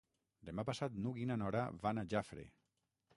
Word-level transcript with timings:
Demà 0.47 0.63
passat 0.69 0.95
n'Hug 1.03 1.19
i 1.23 1.27
na 1.31 1.37
Nora 1.41 1.61
van 1.83 2.01
a 2.01 2.05
Jafre. 2.15 2.47